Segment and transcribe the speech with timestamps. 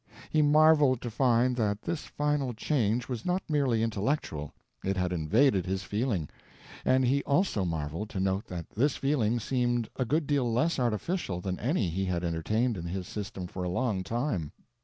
[0.31, 4.51] He marveled to find that this final change was not merely intellectual,
[4.83, 6.27] it had invaded his feeling;
[6.83, 11.39] and he also marveled to note that this feeling seemed a good deal less artificial
[11.39, 14.51] than any he had entertained in his system for a long time.